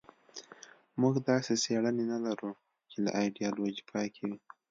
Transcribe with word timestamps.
موږ 1.01 1.13
داسې 1.29 1.53
څېړنې 1.63 2.03
نه 2.13 2.17
لرو 2.25 2.51
چې 2.89 2.97
له 3.05 3.09
ایدیالوژۍ 3.21 3.81
پاکې 3.91 4.21
وي. 4.27 4.37